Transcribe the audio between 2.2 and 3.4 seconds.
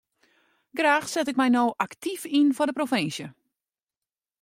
yn foar de provinsje.